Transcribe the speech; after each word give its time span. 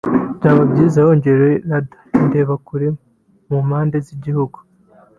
byaba 0.37 0.61
byiza 0.71 1.05
hongerewe 1.05 1.53
radar 1.69 1.99
(indebakure) 2.23 2.87
mu 3.49 3.57
mpande 3.67 3.97
z’igihugu 4.05 4.57